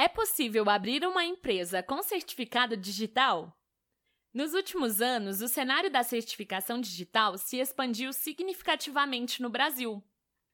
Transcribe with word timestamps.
É 0.00 0.06
possível 0.06 0.70
abrir 0.70 1.04
uma 1.04 1.24
empresa 1.24 1.82
com 1.82 2.00
certificado 2.04 2.76
digital? 2.76 3.58
Nos 4.32 4.54
últimos 4.54 5.02
anos, 5.02 5.42
o 5.42 5.48
cenário 5.48 5.90
da 5.90 6.04
certificação 6.04 6.80
digital 6.80 7.36
se 7.36 7.56
expandiu 7.56 8.12
significativamente 8.12 9.42
no 9.42 9.50
Brasil, 9.50 10.00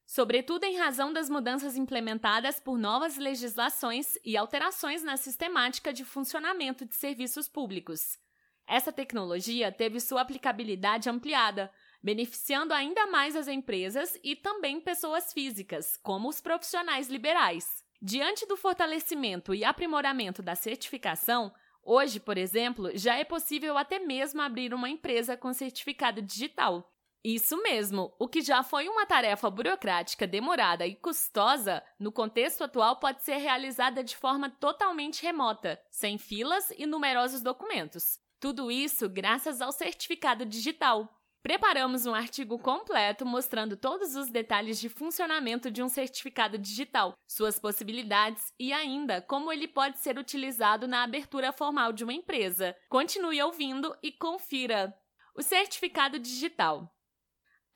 sobretudo 0.07 0.65
em 0.65 0.79
razão 0.79 1.13
das 1.13 1.29
mudanças 1.29 1.77
implementadas 1.77 2.59
por 2.59 2.79
novas 2.79 3.19
legislações 3.19 4.17
e 4.25 4.35
alterações 4.35 5.03
na 5.03 5.19
sistemática 5.19 5.93
de 5.93 6.07
funcionamento 6.07 6.87
de 6.87 6.97
serviços 6.97 7.47
públicos. 7.47 8.19
Essa 8.67 8.91
tecnologia 8.91 9.71
teve 9.71 10.01
sua 10.01 10.23
aplicabilidade 10.23 11.11
ampliada, 11.11 11.71
beneficiando 12.03 12.73
ainda 12.73 13.07
mais 13.09 13.37
as 13.37 13.47
empresas 13.47 14.19
e 14.25 14.35
também 14.35 14.81
pessoas 14.81 15.35
físicas, 15.35 15.99
como 15.99 16.31
os 16.31 16.41
profissionais 16.41 17.11
liberais. 17.11 17.84
Diante 18.07 18.45
do 18.45 18.55
fortalecimento 18.55 19.55
e 19.55 19.65
aprimoramento 19.65 20.43
da 20.43 20.55
certificação, 20.55 21.51
hoje, 21.83 22.21
por 22.21 22.37
exemplo, 22.37 22.91
já 22.95 23.17
é 23.17 23.25
possível 23.25 23.79
até 23.79 23.99
mesmo 23.99 24.43
abrir 24.43 24.75
uma 24.75 24.91
empresa 24.91 25.39
com 25.39 25.55
certificado 25.55 26.21
digital. 26.21 26.93
Isso 27.25 27.57
mesmo, 27.63 28.15
o 28.19 28.29
que 28.29 28.43
já 28.43 28.63
foi 28.63 28.91
uma 28.91 29.07
tarefa 29.07 29.49
burocrática 29.49 30.27
demorada 30.27 30.87
e 30.87 30.95
custosa, 30.95 31.83
no 31.99 32.13
contexto 32.13 32.63
atual 32.63 32.97
pode 32.97 33.23
ser 33.23 33.39
realizada 33.39 34.05
de 34.05 34.15
forma 34.15 34.51
totalmente 34.51 35.23
remota, 35.23 35.81
sem 35.91 36.19
filas 36.19 36.71
e 36.77 36.85
numerosos 36.85 37.41
documentos. 37.41 38.21
Tudo 38.39 38.71
isso 38.71 39.09
graças 39.09 39.63
ao 39.63 39.73
certificado 39.73 40.45
digital. 40.45 41.09
Preparamos 41.45 42.07
um 42.07 42.15
artigo 42.15 42.59
completo 42.59 43.27
mostrando 43.27 43.77
todos 43.77 44.15
os 44.17 44.31
detalhes 44.31 44.81
de 44.81 44.89
funcionamento 44.89 45.71
de 45.71 45.83
um 45.83 45.91
certificado 45.91 46.57
digital, 46.57 47.13
suas 47.29 47.59
possibilidades 47.59 48.51
e 48.59 48.73
ainda 48.73 49.21
como 49.21 49.53
ele 49.53 49.69
pode 49.69 49.99
ser 49.99 50.19
utilizado 50.19 50.89
na 50.89 51.03
abertura 51.03 51.53
formal 51.53 51.93
de 51.93 52.03
uma 52.03 52.15
empresa. 52.15 52.75
Continue 52.89 53.43
ouvindo 53.43 53.95
e 54.03 54.11
confira. 54.11 54.97
O 55.37 55.43
certificado 55.43 56.19
digital. 56.19 56.91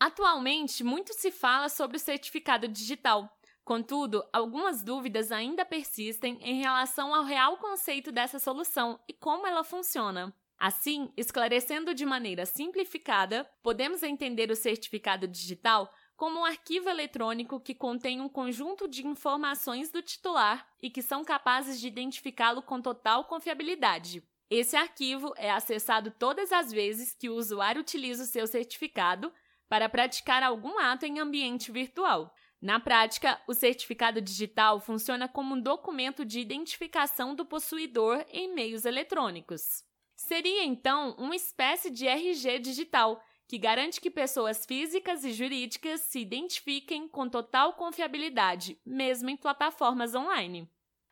Atualmente, 0.00 0.82
muito 0.82 1.12
se 1.12 1.30
fala 1.30 1.69
sobre 1.69 1.98
o 1.98 2.00
certificado 2.00 2.66
digital. 2.69 3.30
Contudo, 3.66 4.27
algumas 4.32 4.82
dúvidas 4.82 5.30
ainda 5.30 5.66
persistem 5.66 6.38
em 6.41 6.58
relação 6.58 7.14
ao 7.14 7.22
real 7.22 7.58
conceito 7.58 8.10
dessa 8.10 8.38
solução 8.38 8.98
e 9.06 9.12
como 9.12 9.47
ela 9.47 9.62
funciona. 9.62 10.34
Assim, 10.59 11.12
esclarecendo 11.17 11.95
de 11.95 12.05
maneira 12.05 12.45
simplificada, 12.45 13.48
podemos 13.62 14.03
entender 14.03 14.51
o 14.51 14.56
certificado 14.56 15.28
digital 15.28 15.92
como 16.17 16.41
um 16.41 16.45
arquivo 16.45 16.89
eletrônico 16.89 17.61
que 17.61 17.73
contém 17.73 18.20
um 18.20 18.28
conjunto 18.28 18.89
de 18.89 19.06
informações 19.06 19.89
do 19.92 20.03
titular 20.03 20.67
e 20.83 20.91
que 20.91 21.00
são 21.00 21.25
capazes 21.25 21.81
de 21.81 21.87
identificá-lo 21.87 22.61
com 22.61 22.83
total 22.83 23.25
confiabilidade. 23.27 24.20
Esse 24.50 24.77
arquivo 24.77 25.33
é 25.37 25.48
acessado 25.48 26.11
todas 26.11 26.50
as 26.50 26.72
vezes 26.72 27.15
que 27.15 27.28
o 27.28 27.37
usuário 27.37 27.81
utiliza 27.81 28.25
o 28.25 28.27
seu 28.27 28.47
certificado 28.48 29.33
para 29.69 29.89
praticar 29.89 30.43
algum 30.43 30.77
ato 30.81 31.06
em 31.06 31.20
ambiente 31.20 31.70
virtual. 31.70 32.34
Na 32.61 32.81
prática, 32.81 33.41
o 33.47 33.55
certificado 33.55 34.20
digital 34.20 34.81
funciona 34.81 35.28
como 35.28 35.55
um 35.55 35.61
documento 35.61 36.25
de 36.25 36.41
identificação 36.41 37.33
do 37.33 37.47
possuidor 37.47 38.25
em 38.33 38.53
meios 38.53 38.84
eletrônicos. 38.84 39.87
Seria 40.19 40.64
então 40.64 41.14
uma 41.16 41.36
espécie 41.36 41.91
de 41.91 42.08
RG 42.08 42.58
digital, 42.58 43.22
que 43.47 43.56
garante 43.56 44.00
que 44.00 44.11
pessoas 44.11 44.66
físicas 44.66 45.22
e 45.22 45.33
jurídicas 45.33 46.00
se 46.00 46.19
identifiquem 46.19 47.06
com 47.06 47.28
total 47.28 47.75
confiabilidade, 47.75 48.80
mesmo 48.84 49.30
em 49.30 49.36
plataformas 49.36 50.16
online. 50.16 50.69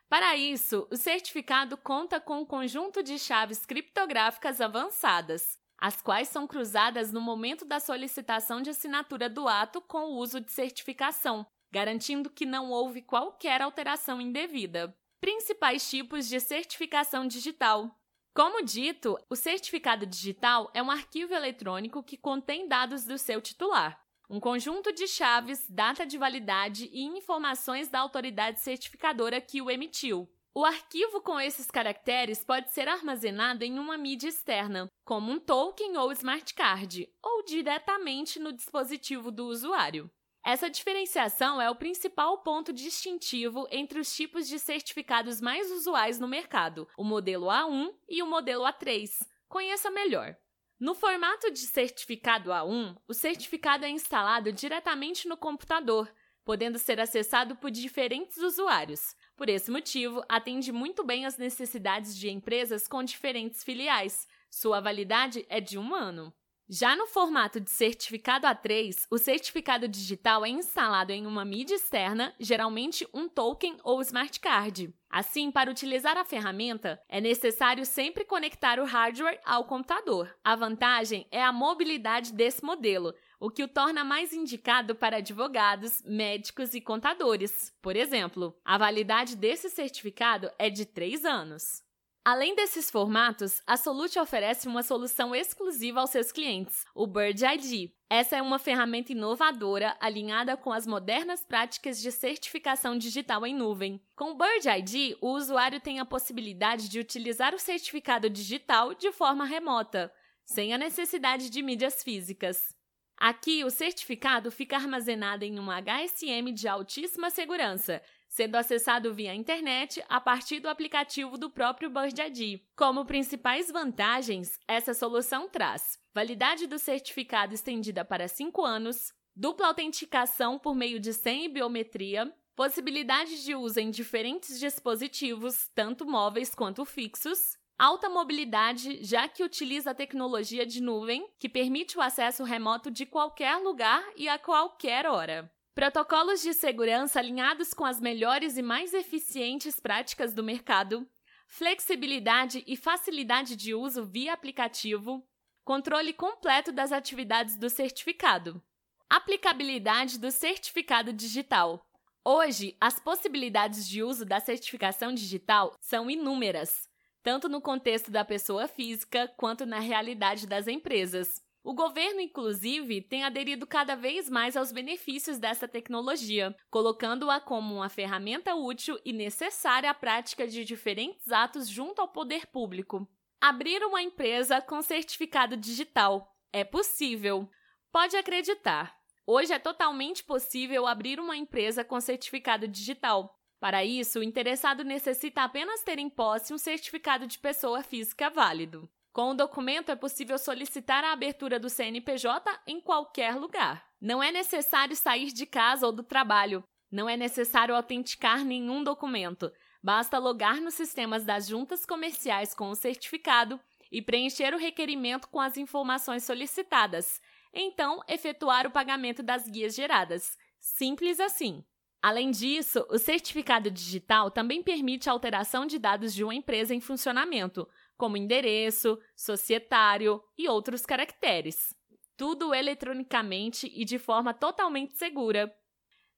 Para 0.09 0.35
isso, 0.35 0.85
o 0.91 0.97
certificado 0.97 1.77
conta 1.77 2.19
com 2.19 2.41
um 2.41 2.45
conjunto 2.45 3.01
de 3.01 3.17
chaves 3.17 3.65
criptográficas 3.65 4.59
avançadas, 4.59 5.57
as 5.77 6.01
quais 6.01 6.27
são 6.27 6.45
cruzadas 6.45 7.09
no 7.09 7.21
momento 7.21 7.63
da 7.63 7.79
solicitação 7.79 8.61
de 8.61 8.71
assinatura 8.71 9.29
do 9.29 9.47
ato 9.47 9.79
com 9.79 9.99
o 9.99 10.17
uso 10.17 10.41
de 10.41 10.51
certificação, 10.51 11.47
garantindo 11.71 12.29
que 12.29 12.45
não 12.45 12.71
houve 12.71 13.01
qualquer 13.01 13.61
alteração 13.61 14.19
indevida. 14.19 14.93
Principais 15.21 15.89
tipos 15.89 16.27
de 16.27 16.41
certificação 16.41 17.25
digital: 17.25 17.97
como 18.37 18.61
dito, 18.61 19.17
o 19.31 19.35
certificado 19.35 20.05
digital 20.05 20.69
é 20.71 20.83
um 20.83 20.91
arquivo 20.91 21.33
eletrônico 21.33 22.03
que 22.03 22.15
contém 22.15 22.67
dados 22.67 23.03
do 23.03 23.17
seu 23.17 23.41
titular, 23.41 23.99
um 24.29 24.39
conjunto 24.39 24.93
de 24.93 25.07
chaves, 25.07 25.65
data 25.67 26.05
de 26.05 26.19
validade 26.19 26.87
e 26.93 27.01
informações 27.01 27.89
da 27.89 27.99
autoridade 27.99 28.59
certificadora 28.59 29.41
que 29.41 29.59
o 29.59 29.71
emitiu. 29.71 30.31
O 30.53 30.63
arquivo 30.63 31.19
com 31.19 31.39
esses 31.39 31.71
caracteres 31.71 32.43
pode 32.43 32.71
ser 32.71 32.87
armazenado 32.87 33.63
em 33.63 33.79
uma 33.79 33.97
mídia 33.97 34.29
externa, 34.29 34.87
como 35.03 35.31
um 35.31 35.39
token 35.39 35.97
ou 35.97 36.11
smart 36.11 36.53
card, 36.53 37.09
ou 37.23 37.43
diretamente 37.43 38.39
no 38.39 38.53
dispositivo 38.53 39.31
do 39.31 39.47
usuário. 39.47 40.11
Essa 40.47 40.69
diferenciação 40.69 41.61
é 41.61 41.69
o 41.69 41.75
principal 41.75 42.37
ponto 42.37 42.71
distintivo 42.71 43.67
entre 43.69 43.99
os 43.99 44.15
tipos 44.15 44.47
de 44.47 44.57
certificados 44.57 45.41
mais 45.41 45.69
usuais 45.69 46.21
no 46.21 46.27
mercado, 46.27 46.87
o 46.97 47.03
modelo 47.03 47.47
A1 47.47 47.93
e 48.07 48.23
o 48.23 48.27
modelo 48.27 48.63
A3. 48.63 49.09
Conheça 49.49 49.91
melhor. 49.91 50.37
No 50.79 50.95
formato 50.95 51.51
de 51.51 51.59
certificado 51.59 52.51
A1, 52.51 52.95
o 53.09 53.13
certificado 53.13 53.83
é 53.83 53.89
instalado 53.89 54.53
diretamente 54.53 55.27
no 55.27 55.35
computador, 55.35 56.09
podendo 56.45 56.79
ser 56.79 57.01
acessado 57.01 57.57
por 57.57 57.69
diferentes 57.69 58.37
usuários. 58.37 59.17
Por 59.35 59.49
esse 59.49 59.69
motivo, 59.69 60.23
atende 60.29 60.71
muito 60.71 61.03
bem 61.03 61.25
às 61.25 61.37
necessidades 61.37 62.15
de 62.15 62.29
empresas 62.29 62.87
com 62.87 63.03
diferentes 63.03 63.65
filiais. 63.65 64.25
Sua 64.49 64.79
validade 64.79 65.45
é 65.49 65.59
de 65.59 65.77
um 65.77 65.93
ano. 65.93 66.33
Já 66.69 66.97
no 66.97 67.07
formato 67.07 67.61
de 67.61 67.69
certificado 67.69 68.45
A3, 68.45 69.07
o 69.09 69.17
certificado 69.17 69.87
digital 69.87 70.45
é 70.45 70.49
instalado 70.49 71.13
em 71.13 71.25
uma 71.25 71.45
mídia 71.45 71.75
externa, 71.75 72.35
geralmente 72.37 73.07
um 73.13 73.29
token 73.29 73.77
ou 73.85 74.01
smart 74.01 74.37
card. 74.41 74.93
Assim, 75.09 75.49
para 75.49 75.71
utilizar 75.71 76.17
a 76.17 76.25
ferramenta, 76.25 77.01
é 77.07 77.21
necessário 77.21 77.85
sempre 77.85 78.25
conectar 78.25 78.81
o 78.81 78.85
hardware 78.85 79.39
ao 79.45 79.63
computador. 79.63 80.35
A 80.43 80.57
vantagem 80.57 81.25
é 81.31 81.41
a 81.41 81.53
mobilidade 81.53 82.33
desse 82.33 82.61
modelo, 82.61 83.15
o 83.39 83.49
que 83.49 83.63
o 83.63 83.69
torna 83.69 84.03
mais 84.03 84.33
indicado 84.33 84.93
para 84.93 85.17
advogados, 85.17 86.03
médicos 86.03 86.73
e 86.73 86.81
contadores. 86.81 87.73
Por 87.81 87.95
exemplo, 87.95 88.53
a 88.65 88.77
validade 88.77 89.37
desse 89.37 89.69
certificado 89.69 90.51
é 90.59 90.69
de 90.69 90.85
3 90.85 91.23
anos. 91.23 91.86
Além 92.29 92.55
desses 92.55 92.91
formatos, 92.91 93.61
a 93.65 93.77
Solute 93.77 94.19
oferece 94.19 94.67
uma 94.67 94.83
solução 94.83 95.33
exclusiva 95.33 96.01
aos 96.01 96.09
seus 96.09 96.29
clientes, 96.29 96.83
o 96.93 97.07
Bird 97.07 97.41
ID. 97.41 97.89
Essa 98.09 98.35
é 98.35 98.41
uma 98.41 98.59
ferramenta 98.59 99.13
inovadora 99.13 99.95
alinhada 99.97 100.57
com 100.57 100.73
as 100.73 100.85
modernas 100.85 101.45
práticas 101.45 102.01
de 102.01 102.11
certificação 102.11 102.97
digital 102.97 103.45
em 103.45 103.55
nuvem. 103.55 104.01
Com 104.13 104.31
o 104.31 104.37
Bird 104.37 104.67
ID, 104.67 105.17
o 105.21 105.29
usuário 105.29 105.79
tem 105.79 106.01
a 106.01 106.05
possibilidade 106.05 106.89
de 106.89 106.99
utilizar 106.99 107.55
o 107.55 107.59
certificado 107.59 108.29
digital 108.29 108.93
de 108.93 109.09
forma 109.13 109.45
remota, 109.45 110.11
sem 110.43 110.73
a 110.73 110.77
necessidade 110.77 111.49
de 111.49 111.61
mídias 111.61 112.03
físicas. 112.03 112.75
Aqui, 113.15 113.63
o 113.63 113.71
certificado 113.71 114.51
fica 114.51 114.75
armazenado 114.75 115.45
em 115.45 115.57
um 115.59 115.71
HSM 115.71 116.53
de 116.53 116.67
altíssima 116.67 117.29
segurança, 117.29 118.01
sendo 118.37 118.55
acessado 118.55 119.15
via 119.15 119.33
internet 119.33 120.03
a 120.07 120.21
partir 120.21 120.59
do 120.59 120.69
aplicativo 120.69 121.39
do 121.39 121.49
próprio 121.49 121.89
BirdID. 121.89 122.61
Como 122.75 123.03
principais 123.03 123.71
vantagens, 123.71 124.59
essa 124.67 124.93
solução 124.93 125.49
traz 125.49 125.97
validade 126.13 126.67
do 126.67 126.77
certificado 126.77 127.55
estendida 127.55 128.05
para 128.05 128.27
5 128.27 128.63
anos, 128.63 129.11
dupla 129.35 129.69
autenticação 129.69 130.59
por 130.59 130.75
meio 130.75 130.99
de 130.99 131.13
senha 131.13 131.45
e 131.45 131.49
biometria, 131.49 132.31
possibilidade 132.55 133.43
de 133.43 133.55
uso 133.55 133.79
em 133.79 133.89
diferentes 133.89 134.59
dispositivos, 134.59 135.71
tanto 135.73 136.05
móveis 136.05 136.53
quanto 136.53 136.85
fixos, 136.85 137.57
alta 137.75 138.07
mobilidade, 138.07 139.03
já 139.03 139.27
que 139.27 139.43
utiliza 139.43 139.89
a 139.89 139.95
tecnologia 139.95 140.63
de 140.63 140.79
nuvem, 140.79 141.27
que 141.39 141.49
permite 141.49 141.97
o 141.97 142.01
acesso 142.01 142.43
remoto 142.43 142.91
de 142.91 143.03
qualquer 143.03 143.55
lugar 143.57 144.03
e 144.15 144.29
a 144.29 144.37
qualquer 144.37 145.07
hora. 145.07 145.51
Protocolos 145.77 146.41
de 146.41 146.55
segurança 146.55 147.19
alinhados 147.19 147.71
com 147.71 147.85
as 147.85 148.01
melhores 148.01 148.57
e 148.57 148.63
mais 148.63 148.95
eficientes 148.95 149.79
práticas 149.79 150.33
do 150.33 150.43
mercado, 150.43 151.07
flexibilidade 151.47 152.63
e 152.65 152.75
facilidade 152.75 153.55
de 153.55 153.75
uso 153.75 154.03
via 154.03 154.33
aplicativo, 154.33 155.23
controle 155.63 156.13
completo 156.13 156.71
das 156.71 156.91
atividades 156.91 157.57
do 157.57 157.69
certificado, 157.69 158.59
aplicabilidade 159.07 160.17
do 160.17 160.31
certificado 160.31 161.13
digital. 161.13 161.85
Hoje, 162.25 162.75
as 162.81 162.99
possibilidades 162.99 163.87
de 163.87 164.01
uso 164.01 164.25
da 164.25 164.39
certificação 164.39 165.13
digital 165.13 165.75
são 165.79 166.09
inúmeras, 166.09 166.89
tanto 167.21 167.47
no 167.47 167.61
contexto 167.61 168.09
da 168.09 168.25
pessoa 168.25 168.67
física 168.67 169.31
quanto 169.37 169.63
na 169.63 169.77
realidade 169.77 170.47
das 170.47 170.67
empresas. 170.67 171.45
O 171.67 171.73
governo, 171.73 172.21
inclusive, 172.21 173.01
tem 173.01 173.25
aderido 173.25 173.67
cada 173.67 173.93
vez 173.93 174.29
mais 174.29 174.55
aos 174.55 174.71
benefícios 174.71 175.37
dessa 175.37 175.67
tecnologia, 175.67 176.55
colocando-a 176.69 177.41
como 177.41 177.75
uma 177.75 177.89
ferramenta 177.89 178.55
útil 178.55 178.97
e 179.03 179.11
necessária 179.11 179.91
à 179.91 179.93
prática 179.93 180.47
de 180.47 180.63
diferentes 180.63 181.29
atos 181.29 181.67
junto 181.67 181.99
ao 181.99 182.07
poder 182.07 182.47
público. 182.47 183.05
Abrir 183.41 183.83
uma 183.83 184.01
empresa 184.01 184.61
com 184.61 184.81
certificado 184.81 185.57
digital. 185.57 186.33
É 186.53 186.63
possível. 186.63 187.49
Pode 187.91 188.15
acreditar. 188.15 188.95
Hoje 189.25 189.51
é 189.51 189.59
totalmente 189.59 190.23
possível 190.23 190.87
abrir 190.87 191.19
uma 191.19 191.35
empresa 191.35 191.83
com 191.83 191.99
certificado 191.99 192.65
digital. 192.65 193.37
Para 193.59 193.83
isso, 193.83 194.19
o 194.19 194.23
interessado 194.23 194.85
necessita 194.85 195.43
apenas 195.43 195.83
ter 195.83 195.99
em 195.99 196.09
posse 196.09 196.53
um 196.53 196.57
certificado 196.57 197.27
de 197.27 197.37
pessoa 197.37 197.83
física 197.83 198.29
válido. 198.29 198.89
Com 199.17 199.31
o 199.31 199.33
documento 199.33 199.91
é 199.91 199.95
possível 199.95 200.37
solicitar 200.37 201.03
a 201.03 201.11
abertura 201.11 201.59
do 201.59 201.71
CNPJ 201.71 202.51
em 202.67 202.79
qualquer 202.79 203.33
lugar. 203.33 203.83
Não 203.99 204.21
é 204.21 204.31
necessário 204.31 204.95
sair 204.95 205.31
de 205.31 205.47
casa 205.47 205.87
ou 205.87 205.91
do 205.91 206.03
trabalho. 206.03 206.63
Não 206.91 207.09
é 207.09 207.17
necessário 207.17 207.75
autenticar 207.75 208.45
nenhum 208.45 208.83
documento. 208.83 209.51
Basta 209.81 210.19
logar 210.19 210.61
nos 210.61 210.75
sistemas 210.75 211.25
das 211.25 211.47
juntas 211.47 211.83
comerciais 211.83 212.53
com 212.53 212.69
o 212.69 212.75
certificado 212.75 213.59
e 213.91 214.03
preencher 214.03 214.53
o 214.53 214.59
requerimento 214.59 215.29
com 215.29 215.41
as 215.41 215.57
informações 215.57 216.23
solicitadas. 216.23 217.19
Então, 217.51 218.03
efetuar 218.07 218.67
o 218.67 218.71
pagamento 218.71 219.23
das 219.23 219.47
guias 219.49 219.73
geradas. 219.73 220.37
Simples 220.59 221.19
assim. 221.19 221.65
Além 222.03 222.29
disso, 222.29 222.85
o 222.89 222.99
certificado 222.99 223.71
digital 223.71 224.29
também 224.29 224.61
permite 224.61 225.09
a 225.09 225.11
alteração 225.11 225.65
de 225.65 225.79
dados 225.79 226.13
de 226.13 226.23
uma 226.23 226.35
empresa 226.35 226.75
em 226.75 226.79
funcionamento, 226.79 227.67
como 227.97 228.15
endereço, 228.17 228.99
societário 229.15 230.21
e 230.37 230.47
outros 230.47 230.85
caracteres. 230.85 231.73
Tudo 232.15 232.53
eletronicamente 232.53 233.71
e 233.73 233.83
de 233.83 233.99
forma 233.99 234.33
totalmente 234.33 234.95
segura. 234.97 235.53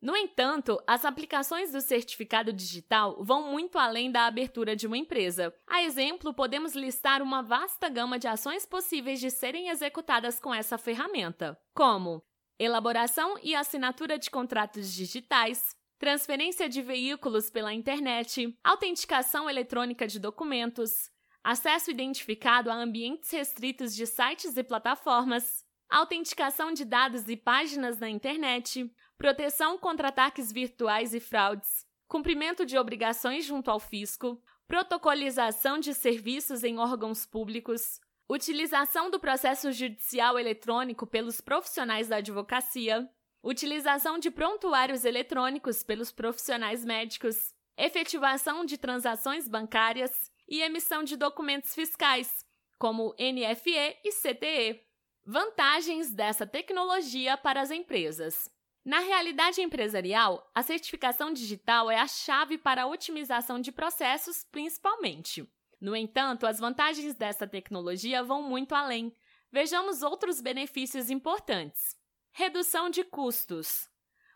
No 0.01 0.15
entanto, 0.15 0.81
as 0.87 1.03
aplicações 1.03 1.73
do 1.73 1.81
certificado 1.81 2.53
digital 2.53 3.21
vão 3.21 3.51
muito 3.51 3.77
além 3.77 4.09
da 4.09 4.25
abertura 4.27 4.73
de 4.73 4.87
uma 4.87 4.97
empresa. 4.97 5.53
A 5.67 5.83
exemplo, 5.83 6.33
podemos 6.33 6.73
listar 6.73 7.21
uma 7.21 7.41
vasta 7.41 7.89
gama 7.89 8.17
de 8.17 8.25
ações 8.27 8.65
possíveis 8.65 9.19
de 9.19 9.29
serem 9.29 9.67
executadas 9.67 10.39
com 10.39 10.53
essa 10.53 10.77
ferramenta, 10.77 11.59
como 11.73 12.23
elaboração 12.57 13.37
e 13.43 13.53
assinatura 13.53 14.17
de 14.17 14.29
contratos 14.29 14.93
digitais, 14.93 15.75
transferência 15.97 16.69
de 16.69 16.81
veículos 16.81 17.49
pela 17.49 17.73
internet, 17.73 18.57
autenticação 18.63 19.49
eletrônica 19.49 20.07
de 20.07 20.17
documentos, 20.17 21.09
acesso 21.43 21.91
identificado 21.91 22.69
a 22.69 22.75
ambientes 22.75 23.31
restritos 23.31 23.95
de 23.95 24.05
sites 24.05 24.55
e 24.57 24.63
plataformas, 24.63 25.63
autenticação 25.89 26.71
de 26.71 26.85
dados 26.85 27.27
e 27.27 27.35
páginas 27.35 27.97
na 27.99 28.09
internet, 28.09 28.91
proteção 29.17 29.77
contra 29.77 30.09
ataques 30.09 30.51
virtuais 30.51 31.13
e 31.13 31.19
fraudes, 31.19 31.85
cumprimento 32.07 32.65
de 32.65 32.77
obrigações 32.77 33.45
junto 33.45 33.71
ao 33.71 33.79
fisco, 33.79 34.41
protocolização 34.67 35.79
de 35.79 35.93
serviços 35.93 36.63
em 36.63 36.77
órgãos 36.77 37.25
públicos, 37.25 37.99
utilização 38.29 39.09
do 39.09 39.19
processo 39.19 39.71
judicial 39.71 40.37
eletrônico 40.37 41.07
pelos 41.07 41.41
profissionais 41.41 42.07
da 42.07 42.17
advocacia, 42.17 43.09
utilização 43.41 44.19
de 44.19 44.29
prontuários 44.29 45.05
eletrônicos 45.05 45.81
pelos 45.81 46.11
profissionais 46.11 46.85
médicos, 46.85 47.53
efetivação 47.75 48.63
de 48.63 48.77
transações 48.77 49.47
bancárias, 49.47 50.28
e 50.49 50.61
emissão 50.61 51.03
de 51.03 51.15
documentos 51.15 51.75
fiscais, 51.75 52.43
como 52.77 53.13
NFE 53.19 53.97
e 54.03 54.11
CTE. 54.11 54.81
Vantagens 55.23 56.11
dessa 56.11 56.47
tecnologia 56.47 57.37
para 57.37 57.61
as 57.61 57.69
empresas. 57.69 58.49
Na 58.83 58.99
realidade 58.99 59.61
empresarial, 59.61 60.49
a 60.55 60.63
certificação 60.63 61.31
digital 61.31 61.91
é 61.91 61.99
a 61.99 62.07
chave 62.07 62.57
para 62.57 62.83
a 62.83 62.87
otimização 62.87 63.61
de 63.61 63.71
processos, 63.71 64.43
principalmente. 64.43 65.47
No 65.79 65.95
entanto, 65.95 66.47
as 66.47 66.59
vantagens 66.59 67.13
dessa 67.13 67.45
tecnologia 67.45 68.23
vão 68.23 68.41
muito 68.41 68.73
além. 68.73 69.15
Vejamos 69.51 70.01
outros 70.01 70.41
benefícios 70.41 71.09
importantes. 71.09 71.95
Redução 72.31 72.89
de 72.89 73.03
custos. 73.03 73.89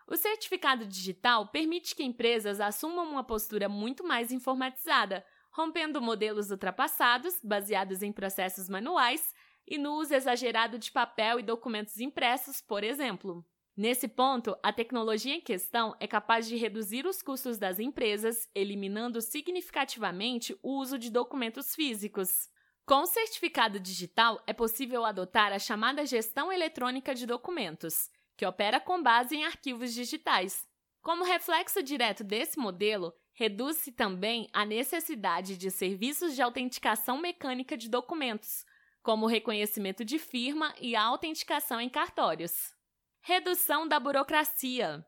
O 0.06 0.16
certificado 0.16 0.86
digital 0.86 1.48
permite 1.48 1.94
que 1.94 2.04
empresas 2.04 2.60
assumam 2.60 3.08
uma 3.08 3.24
postura 3.24 3.68
muito 3.68 4.04
mais 4.04 4.30
informatizada, 4.30 5.24
rompendo 5.54 6.02
modelos 6.02 6.50
ultrapassados, 6.50 7.38
baseados 7.42 8.02
em 8.02 8.12
processos 8.12 8.68
manuais 8.68 9.32
e 9.64 9.78
no 9.78 9.94
uso 9.94 10.12
exagerado 10.12 10.78
de 10.78 10.90
papel 10.90 11.38
e 11.38 11.42
documentos 11.44 12.00
impressos, 12.00 12.60
por 12.60 12.82
exemplo. 12.82 13.46
Nesse 13.76 14.08
ponto, 14.08 14.56
a 14.62 14.72
tecnologia 14.72 15.34
em 15.34 15.40
questão 15.40 15.96
é 16.00 16.08
capaz 16.08 16.48
de 16.48 16.56
reduzir 16.56 17.06
os 17.06 17.22
custos 17.22 17.56
das 17.56 17.78
empresas, 17.78 18.48
eliminando 18.54 19.20
significativamente 19.20 20.58
o 20.60 20.78
uso 20.78 20.98
de 20.98 21.10
documentos 21.10 21.74
físicos. 21.74 22.48
Com 22.84 23.02
o 23.02 23.06
certificado 23.06 23.78
digital, 23.78 24.42
é 24.46 24.52
possível 24.52 25.04
adotar 25.04 25.52
a 25.52 25.58
chamada 25.58 26.04
gestão 26.04 26.52
eletrônica 26.52 27.14
de 27.14 27.26
documentos, 27.26 28.10
que 28.36 28.44
opera 28.44 28.80
com 28.80 29.02
base 29.02 29.36
em 29.36 29.44
arquivos 29.44 29.94
digitais. 29.94 30.66
Como 31.00 31.24
reflexo 31.24 31.82
direto 31.82 32.24
desse 32.24 32.58
modelo, 32.58 33.14
Reduz-se 33.36 33.90
também 33.90 34.48
a 34.52 34.64
necessidade 34.64 35.58
de 35.58 35.68
serviços 35.68 36.36
de 36.36 36.42
autenticação 36.42 37.18
mecânica 37.18 37.76
de 37.76 37.88
documentos, 37.88 38.64
como 39.02 39.26
o 39.26 39.28
reconhecimento 39.28 40.04
de 40.04 40.20
firma 40.20 40.72
e 40.80 40.94
a 40.94 41.02
autenticação 41.02 41.80
em 41.80 41.88
cartórios. 41.88 42.72
Redução 43.20 43.88
da 43.88 43.98
burocracia. 43.98 45.04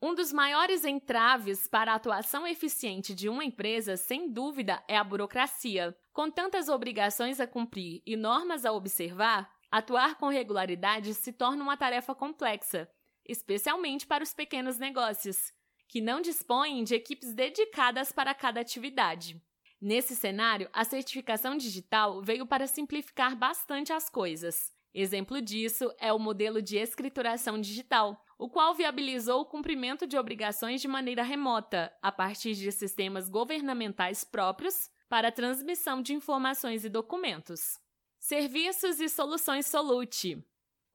Um 0.00 0.14
dos 0.14 0.32
maiores 0.32 0.82
entraves 0.82 1.68
para 1.68 1.92
a 1.92 1.96
atuação 1.96 2.46
eficiente 2.46 3.14
de 3.14 3.28
uma 3.28 3.44
empresa, 3.44 3.98
sem 3.98 4.32
dúvida, 4.32 4.82
é 4.88 4.96
a 4.96 5.04
burocracia. 5.04 5.94
Com 6.10 6.30
tantas 6.30 6.70
obrigações 6.70 7.38
a 7.38 7.46
cumprir 7.46 8.00
e 8.06 8.16
normas 8.16 8.64
a 8.64 8.72
observar, 8.72 9.52
atuar 9.70 10.14
com 10.14 10.28
regularidade 10.28 11.12
se 11.12 11.34
torna 11.34 11.62
uma 11.62 11.76
tarefa 11.76 12.14
complexa, 12.14 12.88
especialmente 13.26 14.06
para 14.06 14.24
os 14.24 14.32
pequenos 14.32 14.78
negócios 14.78 15.52
que 15.88 16.00
não 16.00 16.20
dispõem 16.20 16.84
de 16.84 16.94
equipes 16.94 17.34
dedicadas 17.34 18.12
para 18.12 18.34
cada 18.34 18.60
atividade. 18.60 19.42
Nesse 19.80 20.14
cenário, 20.14 20.68
a 20.72 20.84
certificação 20.84 21.56
digital 21.56 22.20
veio 22.20 22.46
para 22.46 22.66
simplificar 22.66 23.34
bastante 23.34 23.92
as 23.92 24.10
coisas. 24.10 24.72
Exemplo 24.92 25.40
disso 25.40 25.92
é 25.98 26.12
o 26.12 26.18
modelo 26.18 26.60
de 26.60 26.76
escrituração 26.76 27.60
digital, 27.60 28.24
o 28.38 28.48
qual 28.48 28.74
viabilizou 28.74 29.40
o 29.40 29.46
cumprimento 29.46 30.06
de 30.06 30.18
obrigações 30.18 30.80
de 30.80 30.88
maneira 30.88 31.22
remota, 31.22 31.92
a 32.02 32.10
partir 32.10 32.54
de 32.54 32.70
sistemas 32.72 33.28
governamentais 33.28 34.24
próprios 34.24 34.90
para 35.08 35.28
a 35.28 35.32
transmissão 35.32 36.02
de 36.02 36.12
informações 36.12 36.84
e 36.84 36.88
documentos. 36.88 37.78
Serviços 38.18 39.00
e 39.00 39.08
soluções 39.08 39.66
Solute. 39.66 40.44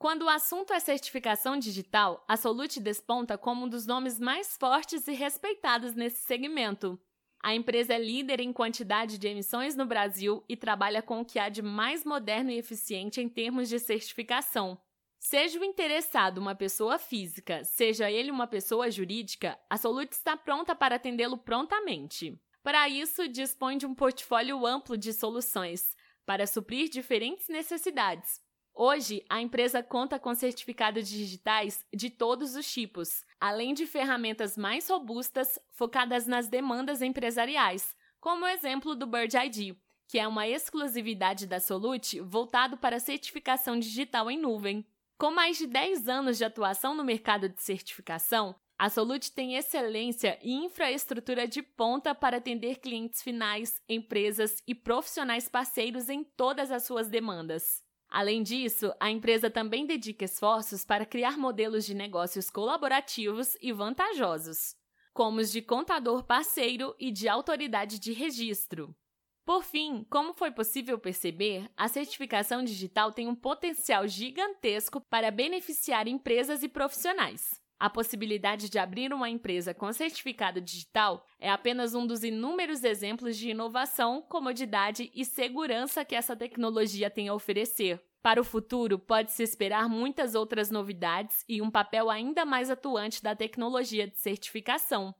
Quando 0.03 0.23
o 0.23 0.29
assunto 0.29 0.73
é 0.73 0.81
certificação 0.81 1.57
digital, 1.57 2.25
a 2.27 2.35
Solute 2.35 2.81
desponta 2.81 3.37
como 3.37 3.63
um 3.63 3.69
dos 3.69 3.85
nomes 3.85 4.19
mais 4.19 4.57
fortes 4.57 5.07
e 5.07 5.13
respeitados 5.13 5.95
nesse 5.95 6.23
segmento. 6.23 6.99
A 7.41 7.55
empresa 7.55 7.93
é 7.93 7.99
líder 7.99 8.41
em 8.41 8.51
quantidade 8.51 9.17
de 9.17 9.29
emissões 9.29 9.77
no 9.77 9.85
Brasil 9.85 10.43
e 10.49 10.57
trabalha 10.57 11.01
com 11.01 11.21
o 11.21 11.25
que 11.25 11.39
há 11.39 11.47
de 11.47 11.61
mais 11.61 12.03
moderno 12.03 12.51
e 12.51 12.57
eficiente 12.57 13.21
em 13.21 13.29
termos 13.29 13.69
de 13.69 13.79
certificação. 13.79 14.77
Seja 15.17 15.57
o 15.57 15.63
interessado 15.63 16.37
uma 16.37 16.53
pessoa 16.53 16.99
física, 16.99 17.63
seja 17.63 18.11
ele 18.11 18.29
uma 18.29 18.45
pessoa 18.45 18.91
jurídica, 18.91 19.57
a 19.69 19.77
Solute 19.77 20.15
está 20.15 20.35
pronta 20.35 20.75
para 20.75 20.95
atendê-lo 20.95 21.37
prontamente. 21.37 22.37
Para 22.61 22.89
isso, 22.89 23.29
dispõe 23.29 23.77
de 23.77 23.85
um 23.85 23.95
portfólio 23.95 24.65
amplo 24.65 24.97
de 24.97 25.13
soluções 25.13 25.95
para 26.25 26.45
suprir 26.45 26.89
diferentes 26.89 27.47
necessidades, 27.47 28.42
Hoje, 28.75 29.23
a 29.29 29.39
empresa 29.39 29.83
conta 29.83 30.17
com 30.17 30.33
certificados 30.33 31.07
digitais 31.07 31.85
de 31.93 32.09
todos 32.09 32.55
os 32.55 32.71
tipos, 32.71 33.23
além 33.39 33.71
de 33.71 33.85
ferramentas 33.85 34.57
mais 34.57 34.89
robustas 34.89 35.59
focadas 35.71 36.25
nas 36.25 36.47
demandas 36.47 37.01
empresariais, 37.01 37.95
como 38.19 38.45
o 38.45 38.47
exemplo 38.47 38.95
do 38.95 39.05
Bird 39.05 39.37
ID, 39.37 39.77
que 40.07 40.17
é 40.17 40.27
uma 40.27 40.47
exclusividade 40.47 41.45
da 41.45 41.59
Solute 41.59 42.19
voltado 42.19 42.75
para 42.75 42.99
certificação 42.99 43.77
digital 43.77 44.31
em 44.31 44.39
nuvem. 44.39 44.83
Com 45.19 45.29
mais 45.29 45.57
de 45.57 45.67
10 45.67 46.09
anos 46.09 46.39
de 46.39 46.43
atuação 46.43 46.95
no 46.95 47.03
mercado 47.03 47.47
de 47.47 47.61
certificação, 47.61 48.55
a 48.77 48.89
Solute 48.89 49.31
tem 49.31 49.55
excelência 49.55 50.39
e 50.41 50.51
infraestrutura 50.51 51.47
de 51.47 51.61
ponta 51.61 52.15
para 52.15 52.37
atender 52.37 52.79
clientes 52.79 53.21
finais, 53.21 53.79
empresas 53.87 54.63
e 54.67 54.73
profissionais 54.73 55.47
parceiros 55.47 56.09
em 56.09 56.23
todas 56.23 56.71
as 56.71 56.83
suas 56.83 57.07
demandas. 57.07 57.83
Além 58.13 58.43
disso, 58.43 58.93
a 58.99 59.09
empresa 59.09 59.49
também 59.49 59.87
dedica 59.87 60.25
esforços 60.25 60.85
para 60.85 61.03
criar 61.03 61.35
modelos 61.35 61.83
de 61.83 61.95
negócios 61.95 62.47
colaborativos 62.47 63.57
e 63.59 63.73
vantajosos, 63.73 64.75
como 65.11 65.39
os 65.39 65.51
de 65.51 65.63
contador 65.63 66.23
parceiro 66.23 66.95
e 66.99 67.11
de 67.11 67.27
autoridade 67.27 67.97
de 67.97 68.13
registro. 68.13 68.95
Por 69.43 69.63
fim, 69.63 70.05
como 70.11 70.31
foi 70.31 70.51
possível 70.51 70.99
perceber, 70.99 71.67
a 71.75 71.87
certificação 71.87 72.63
digital 72.63 73.11
tem 73.11 73.27
um 73.27 73.33
potencial 73.33 74.07
gigantesco 74.07 75.01
para 75.01 75.31
beneficiar 75.31 76.07
empresas 76.07 76.61
e 76.61 76.69
profissionais. 76.69 77.62
A 77.83 77.89
possibilidade 77.89 78.69
de 78.69 78.79
abrir 78.79 79.11
uma 79.11 79.29
empresa 79.29 79.73
com 79.73 79.91
certificado 79.91 80.61
digital 80.61 81.27
é 81.37 81.49
apenas 81.49 81.93
um 81.93 82.07
dos 82.07 82.23
inúmeros 82.23 82.81
exemplos 82.81 83.35
de 83.35 83.49
inovação, 83.49 84.21
comodidade 84.21 85.11
e 85.13 85.25
segurança 85.25 86.05
que 86.05 86.15
essa 86.15 86.33
tecnologia 86.33 87.09
tem 87.09 87.27
a 87.27 87.33
oferecer. 87.33 88.01
Para 88.21 88.39
o 88.39 88.43
futuro, 88.45 88.97
pode-se 88.97 89.43
esperar 89.43 89.89
muitas 89.89 90.33
outras 90.33 90.71
novidades 90.71 91.43
e 91.45 91.61
um 91.61 91.69
papel 91.69 92.09
ainda 92.09 92.45
mais 92.45 92.71
atuante 92.71 93.21
da 93.21 93.35
tecnologia 93.35 94.07
de 94.07 94.17
certificação. 94.17 95.13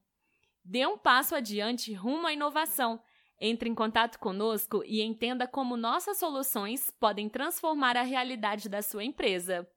Dê 0.64 0.88
um 0.88 0.98
passo 0.98 1.36
adiante 1.36 1.92
rumo 1.94 2.28
à 2.28 2.32
inovação. 2.32 2.98
Entre 3.42 3.68
em 3.68 3.76
contato 3.76 4.18
conosco 4.20 4.82
e 4.86 5.02
entenda 5.02 5.46
como 5.46 5.76
nossas 5.76 6.18
soluções 6.18 6.90
podem 6.92 7.28
transformar 7.28 7.98
a 7.98 8.04
realidade 8.04 8.70
da 8.70 8.82
sua 8.82 9.04
empresa. 9.04 9.68